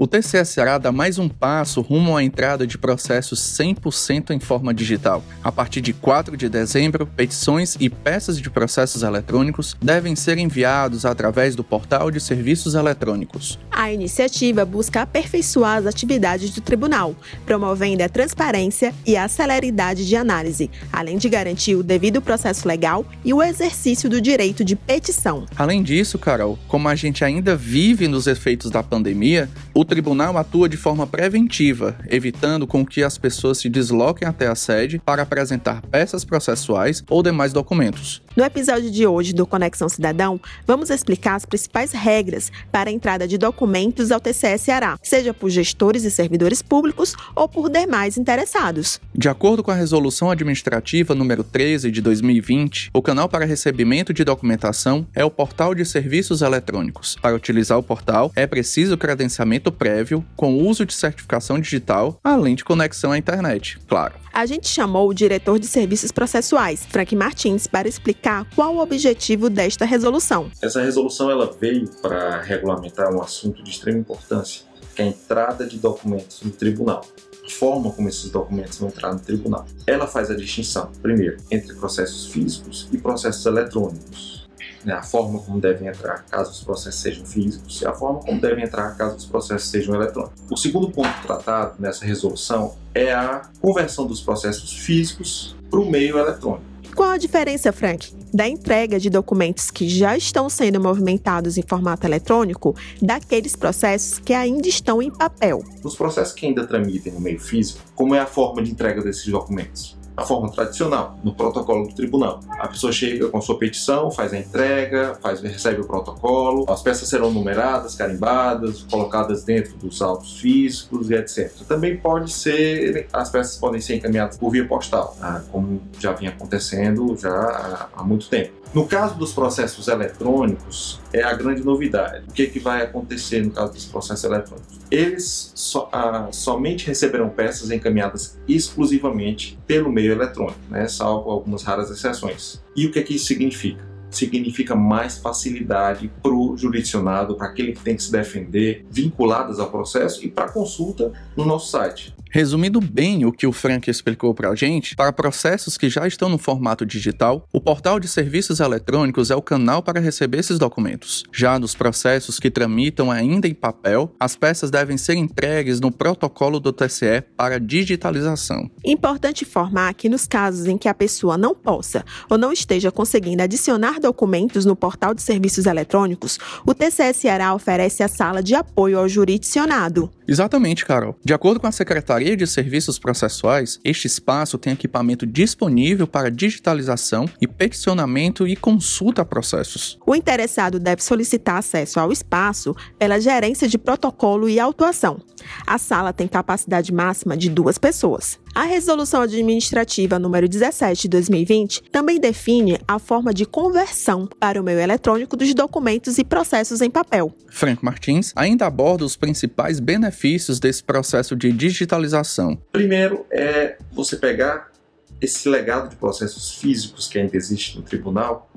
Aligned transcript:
O 0.00 0.06
TCE 0.06 0.44
Ceará 0.44 0.78
dá 0.78 0.92
mais 0.92 1.18
um 1.18 1.28
passo 1.28 1.80
rumo 1.80 2.16
à 2.16 2.22
entrada 2.22 2.64
de 2.64 2.78
processos 2.78 3.40
100% 3.40 4.30
em 4.30 4.38
forma 4.38 4.72
digital. 4.72 5.24
A 5.42 5.50
partir 5.50 5.80
de 5.80 5.92
4 5.92 6.36
de 6.36 6.48
dezembro, 6.48 7.04
petições 7.04 7.76
e 7.80 7.90
peças 7.90 8.40
de 8.40 8.48
processos 8.48 9.02
eletrônicos 9.02 9.76
devem 9.82 10.14
ser 10.14 10.38
enviados 10.38 11.04
através 11.04 11.56
do 11.56 11.64
portal 11.64 12.12
de 12.12 12.20
serviços 12.20 12.76
eletrônicos. 12.76 13.58
A 13.72 13.92
iniciativa 13.92 14.64
busca 14.64 15.02
aperfeiçoar 15.02 15.78
as 15.78 15.86
atividades 15.86 16.50
do 16.50 16.60
tribunal, 16.60 17.16
promovendo 17.44 18.04
a 18.04 18.08
transparência 18.08 18.94
e 19.04 19.16
a 19.16 19.26
celeridade 19.26 20.06
de 20.06 20.14
análise, 20.14 20.70
além 20.92 21.18
de 21.18 21.28
garantir 21.28 21.74
o 21.74 21.82
devido 21.82 22.22
processo 22.22 22.68
legal 22.68 23.04
e 23.24 23.34
o 23.34 23.42
exercício 23.42 24.08
do 24.08 24.20
direito 24.20 24.64
de 24.64 24.76
petição. 24.76 25.44
Além 25.56 25.82
disso, 25.82 26.20
Carol, 26.20 26.56
como 26.68 26.86
a 26.86 26.94
gente 26.94 27.24
ainda 27.24 27.56
vive 27.56 28.06
nos 28.06 28.28
efeitos 28.28 28.70
da 28.70 28.80
pandemia, 28.80 29.50
o 29.74 29.87
tribunal 29.88 30.36
atua 30.36 30.68
de 30.68 30.76
forma 30.76 31.06
preventiva, 31.06 31.96
evitando 32.08 32.66
com 32.66 32.84
que 32.84 33.02
as 33.02 33.16
pessoas 33.16 33.58
se 33.58 33.68
desloquem 33.68 34.28
até 34.28 34.46
a 34.46 34.54
sede 34.54 35.00
para 35.04 35.22
apresentar 35.22 35.80
peças 35.82 36.24
processuais 36.24 37.02
ou 37.08 37.22
demais 37.22 37.52
documentos. 37.52 38.22
No 38.36 38.44
episódio 38.44 38.88
de 38.88 39.04
hoje 39.04 39.32
do 39.32 39.46
Conexão 39.46 39.88
Cidadão, 39.88 40.40
vamos 40.64 40.90
explicar 40.90 41.34
as 41.34 41.44
principais 41.44 41.90
regras 41.90 42.52
para 42.70 42.88
a 42.88 42.92
entrada 42.92 43.26
de 43.26 43.36
documentos 43.36 44.12
ao 44.12 44.20
TCS 44.20 44.60
Ceará, 44.60 44.96
seja 45.02 45.34
por 45.34 45.50
gestores 45.50 46.04
e 46.04 46.10
servidores 46.10 46.62
públicos 46.62 47.16
ou 47.34 47.48
por 47.48 47.68
demais 47.68 48.16
interessados. 48.16 49.00
De 49.12 49.28
acordo 49.28 49.64
com 49.64 49.70
a 49.70 49.74
Resolução 49.74 50.30
Administrativa 50.30 51.14
número 51.14 51.42
13 51.42 51.90
de 51.90 52.00
2020, 52.00 52.90
o 52.92 53.02
canal 53.02 53.28
para 53.28 53.44
recebimento 53.44 54.12
de 54.12 54.22
documentação 54.22 55.06
é 55.14 55.24
o 55.24 55.30
portal 55.30 55.74
de 55.74 55.84
serviços 55.84 56.42
eletrônicos. 56.42 57.16
Para 57.20 57.34
utilizar 57.34 57.78
o 57.78 57.82
portal, 57.82 58.30
é 58.36 58.46
preciso 58.46 58.96
credenciamento 58.96 59.72
prévio 59.78 60.24
com 60.36 60.58
uso 60.68 60.84
de 60.84 60.92
certificação 60.92 61.60
digital, 61.60 62.18
além 62.22 62.54
de 62.54 62.64
conexão 62.64 63.12
à 63.12 63.18
internet, 63.18 63.78
claro. 63.88 64.14
A 64.32 64.44
gente 64.44 64.68
chamou 64.68 65.08
o 65.08 65.14
diretor 65.14 65.58
de 65.58 65.66
serviços 65.66 66.12
processuais, 66.12 66.84
Frank 66.88 67.14
Martins, 67.14 67.66
para 67.66 67.88
explicar 67.88 68.46
qual 68.54 68.74
o 68.74 68.80
objetivo 68.80 69.48
desta 69.48 69.84
resolução. 69.84 70.50
Essa 70.60 70.82
resolução 70.82 71.30
ela 71.30 71.50
veio 71.58 71.88
para 72.02 72.42
regulamentar 72.42 73.14
um 73.14 73.22
assunto 73.22 73.62
de 73.62 73.70
extrema 73.70 73.98
importância, 73.98 74.62
que 74.94 75.02
é 75.02 75.04
a 75.06 75.08
entrada 75.08 75.66
de 75.66 75.78
documentos 75.78 76.42
no 76.42 76.50
tribunal 76.50 77.04
a 77.48 77.50
forma 77.50 77.90
como 77.90 78.08
esses 78.08 78.30
documentos 78.30 78.78
vão 78.78 78.90
entrar 78.90 79.12
no 79.12 79.20
tribunal. 79.20 79.64
Ela 79.86 80.06
faz 80.06 80.30
a 80.30 80.36
distinção, 80.36 80.92
primeiro, 81.00 81.38
entre 81.50 81.74
processos 81.74 82.26
físicos 82.26 82.86
e 82.92 82.98
processos 82.98 83.44
eletrônicos 83.46 84.37
né, 84.84 84.94
a 84.94 85.02
forma 85.02 85.38
como 85.40 85.60
devem 85.60 85.88
entrar 85.88 86.24
caso 86.30 86.50
os 86.50 86.60
processos 86.62 87.00
sejam 87.00 87.24
físicos 87.24 87.80
e 87.82 87.86
a 87.86 87.92
forma 87.92 88.20
como 88.20 88.40
devem 88.40 88.64
entrar 88.64 88.96
caso 88.96 89.16
os 89.16 89.26
processos 89.26 89.68
sejam 89.68 89.94
eletrônicos. 89.94 90.40
O 90.50 90.56
segundo 90.56 90.90
ponto 90.90 91.10
tratado 91.22 91.74
nessa 91.78 92.04
resolução 92.04 92.76
é 92.94 93.12
a 93.12 93.42
conversão 93.60 94.06
dos 94.06 94.20
processos 94.20 94.72
físicos 94.72 95.56
para 95.70 95.80
o 95.80 95.90
meio 95.90 96.18
eletrônico. 96.18 96.78
Qual 96.94 97.10
a 97.10 97.16
diferença, 97.16 97.72
Frank, 97.72 98.12
da 98.34 98.48
entrega 98.48 98.98
de 98.98 99.08
documentos 99.08 99.70
que 99.70 99.88
já 99.88 100.16
estão 100.16 100.48
sendo 100.50 100.80
movimentados 100.80 101.56
em 101.56 101.62
formato 101.62 102.06
eletrônico 102.06 102.74
daqueles 103.00 103.54
processos 103.54 104.18
que 104.18 104.34
ainda 104.34 104.66
estão 104.66 105.00
em 105.00 105.10
papel? 105.10 105.62
Os 105.84 105.94
processos 105.94 106.34
que 106.34 106.46
ainda 106.46 106.66
tramitem 106.66 107.12
no 107.12 107.20
meio 107.20 107.38
físico, 107.38 107.80
como 107.94 108.16
é 108.16 108.18
a 108.18 108.26
forma 108.26 108.62
de 108.62 108.72
entrega 108.72 109.00
desses 109.00 109.26
documentos? 109.28 109.97
A 110.18 110.24
forma 110.24 110.50
tradicional, 110.50 111.16
no 111.22 111.32
protocolo 111.32 111.86
do 111.86 111.94
tribunal. 111.94 112.40
A 112.50 112.66
pessoa 112.66 112.92
chega 112.92 113.28
com 113.28 113.40
sua 113.40 113.56
petição, 113.56 114.10
faz 114.10 114.32
a 114.32 114.38
entrega, 114.38 115.16
faz, 115.22 115.40
recebe 115.40 115.80
o 115.80 115.84
protocolo, 115.84 116.66
as 116.68 116.82
peças 116.82 117.08
serão 117.08 117.30
numeradas, 117.30 117.94
carimbadas, 117.94 118.82
colocadas 118.90 119.44
dentro 119.44 119.76
dos 119.76 120.02
autos 120.02 120.40
físicos 120.40 121.08
e 121.10 121.14
etc. 121.14 121.52
Também 121.68 121.96
pode 121.96 122.32
ser, 122.32 123.06
as 123.12 123.30
peças 123.30 123.56
podem 123.58 123.80
ser 123.80 123.94
encaminhadas 123.94 124.36
por 124.36 124.50
via 124.50 124.66
postal, 124.66 125.16
tá? 125.20 125.44
como 125.52 125.80
já 126.00 126.12
vinha 126.12 126.30
acontecendo 126.30 127.16
já 127.16 127.88
há 127.94 128.02
muito 128.02 128.28
tempo. 128.28 128.58
No 128.74 128.86
caso 128.86 129.14
dos 129.14 129.32
processos 129.32 129.88
eletrônicos, 129.88 131.00
é 131.10 131.22
a 131.22 131.32
grande 131.32 131.64
novidade. 131.64 132.24
O 132.28 132.32
que, 132.32 132.42
é 132.42 132.46
que 132.46 132.58
vai 132.58 132.82
acontecer 132.82 133.42
no 133.42 133.50
caso 133.50 133.72
dos 133.72 133.86
processos 133.86 134.24
eletrônicos? 134.24 134.78
Eles 134.90 135.52
so, 135.54 135.88
ah, 135.90 136.28
somente 136.30 136.86
receberão 136.86 137.30
peças 137.30 137.70
encaminhadas 137.70 138.38
exclusivamente 138.46 139.58
pelo 139.66 139.90
meio 139.90 140.07
eletrônico, 140.12 140.58
né? 140.70 140.86
salvo 140.88 141.30
algumas 141.30 141.62
raras 141.62 141.90
exceções. 141.90 142.62
E 142.76 142.86
o 142.86 142.92
que, 142.92 142.98
é 142.98 143.02
que 143.02 143.14
isso 143.14 143.26
significa? 143.26 143.88
significa 144.10 144.74
mais 144.74 145.18
facilidade 145.18 146.10
para 146.22 146.32
o 146.32 146.56
jurisdicionado, 146.56 147.36
para 147.36 147.48
aquele 147.48 147.72
que 147.72 147.82
tem 147.82 147.96
que 147.96 148.02
se 148.02 148.10
defender, 148.10 148.86
vinculadas 148.90 149.58
ao 149.58 149.70
processo 149.70 150.24
e 150.24 150.30
para 150.30 150.50
consulta 150.50 151.12
no 151.36 151.44
nosso 151.44 151.70
site. 151.70 152.14
Resumindo 152.30 152.80
bem 152.80 153.24
o 153.24 153.32
que 153.32 153.46
o 153.46 153.52
Frank 153.52 153.90
explicou 153.90 154.34
para 154.34 154.50
a 154.50 154.54
gente, 154.54 154.94
para 154.94 155.12
processos 155.12 155.78
que 155.78 155.88
já 155.88 156.06
estão 156.06 156.28
no 156.28 156.38
formato 156.38 156.84
digital, 156.84 157.46
o 157.52 157.60
portal 157.60 157.98
de 157.98 158.06
serviços 158.06 158.60
eletrônicos 158.60 159.30
é 159.30 159.36
o 159.36 159.42
canal 159.42 159.82
para 159.82 160.00
receber 160.00 160.38
esses 160.38 160.58
documentos. 160.58 161.24
Já 161.32 161.58
nos 161.58 161.74
processos 161.74 162.38
que 162.38 162.50
tramitam 162.50 163.10
ainda 163.10 163.48
em 163.48 163.54
papel, 163.54 164.14
as 164.20 164.36
peças 164.36 164.70
devem 164.70 164.98
ser 164.98 165.14
entregues 165.14 165.80
no 165.80 165.90
protocolo 165.90 166.60
do 166.60 166.72
TCE 166.72 167.22
para 167.36 167.58
digitalização. 167.58 168.70
Importante 168.84 169.44
informar 169.44 169.94
que 169.94 170.08
nos 170.08 170.26
casos 170.26 170.66
em 170.66 170.76
que 170.76 170.88
a 170.88 170.94
pessoa 170.94 171.38
não 171.38 171.54
possa 171.54 172.04
ou 172.28 172.36
não 172.36 172.52
esteja 172.52 172.92
conseguindo 172.92 173.42
adicionar 173.42 174.00
documentos 174.00 174.64
no 174.64 174.76
portal 174.76 175.14
de 175.14 175.22
serviços 175.22 175.66
eletrônicos, 175.66 176.38
o 176.66 176.74
TCE 176.74 177.14
Ceará 177.14 177.54
oferece 177.54 178.02
a 178.02 178.08
sala 178.08 178.42
de 178.42 178.54
apoio 178.54 178.98
ao 178.98 179.08
jurisdicionado. 179.08 180.10
Exatamente, 180.26 180.84
Carol. 180.84 181.16
De 181.24 181.32
acordo 181.32 181.58
com 181.58 181.66
a 181.66 181.72
Secretaria 182.18 182.36
de 182.36 182.46
Serviços 182.48 182.98
Processuais, 182.98 183.78
este 183.84 184.08
espaço 184.08 184.58
tem 184.58 184.72
equipamento 184.72 185.24
disponível 185.24 186.04
para 186.04 186.32
digitalização 186.32 187.26
e 187.40 187.46
peticionamento 187.46 188.44
e 188.44 188.56
consulta 188.56 189.22
a 189.22 189.24
processos. 189.24 189.96
O 190.04 190.16
interessado 190.16 190.80
deve 190.80 191.00
solicitar 191.00 191.58
acesso 191.58 192.00
ao 192.00 192.10
espaço 192.10 192.74
pela 192.98 193.20
gerência 193.20 193.68
de 193.68 193.78
protocolo 193.78 194.48
e 194.48 194.58
autuação. 194.58 195.20
A 195.68 195.76
sala 195.76 196.14
tem 196.14 196.26
capacidade 196.26 196.90
máxima 196.90 197.36
de 197.36 197.50
duas 197.50 197.76
pessoas. 197.76 198.40
A 198.54 198.62
Resolução 198.62 199.20
Administrativa 199.20 200.18
número 200.18 200.48
17 200.48 201.02
de 201.02 201.08
2020 201.10 201.82
também 201.92 202.18
define 202.18 202.80
a 202.88 202.98
forma 202.98 203.34
de 203.34 203.44
conversão 203.44 204.26
para 204.26 204.58
o 204.58 204.64
meio 204.64 204.80
eletrônico 204.80 205.36
dos 205.36 205.52
documentos 205.52 206.16
e 206.16 206.24
processos 206.24 206.80
em 206.80 206.88
papel. 206.88 207.34
Frank 207.50 207.84
Martins 207.84 208.32
ainda 208.34 208.64
aborda 208.64 209.04
os 209.04 209.14
principais 209.14 209.78
benefícios 209.78 210.58
desse 210.58 210.82
processo 210.82 211.36
de 211.36 211.52
digitalização. 211.52 212.56
Primeiro 212.72 213.26
é 213.30 213.76
você 213.92 214.16
pegar 214.16 214.72
esse 215.20 215.46
legado 215.50 215.90
de 215.90 215.96
processos 215.96 216.54
físicos 216.54 217.08
que 217.08 217.18
ainda 217.18 217.36
existe 217.36 217.76
no 217.76 217.82
tribunal 217.82 218.50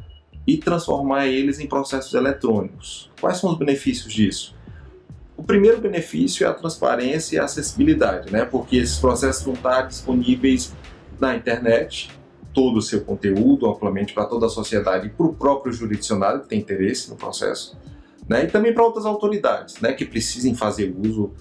e 0.47 0.57
transformar 0.57 1.27
eles 1.27 1.59
em 1.59 1.67
processos 1.67 2.13
eletrônicos. 2.13 3.11
Quais 3.19 3.37
são 3.37 3.51
os 3.51 3.59
benefícios 3.59 4.13
disso? 4.13 4.60
O 5.41 5.43
primeiro 5.43 5.81
benefício 5.81 6.45
é 6.45 6.49
a 6.49 6.53
transparência 6.53 7.35
e 7.35 7.39
a 7.39 7.45
acessibilidade, 7.45 8.31
né? 8.31 8.45
porque 8.45 8.77
esses 8.77 8.99
processos 8.99 9.43
vão 9.43 9.55
estar 9.55 9.81
disponíveis 9.87 10.71
na 11.19 11.35
internet, 11.35 12.11
todo 12.53 12.77
o 12.77 12.81
seu 12.81 13.01
conteúdo 13.01 13.67
amplamente 13.67 14.13
para 14.13 14.25
toda 14.25 14.45
a 14.45 14.49
sociedade 14.49 15.07
e 15.07 15.09
para 15.09 15.25
o 15.25 15.33
próprio 15.33 15.73
jurisdicionário 15.73 16.41
que 16.41 16.47
tem 16.47 16.59
interesse 16.59 17.09
no 17.09 17.15
processo, 17.15 17.75
né? 18.29 18.43
e 18.43 18.47
também 18.51 18.71
para 18.71 18.83
outras 18.83 19.03
autoridades 19.03 19.81
né? 19.81 19.93
que 19.93 20.05
precisem 20.05 20.53
fazer 20.53 20.95
uso 20.95 21.31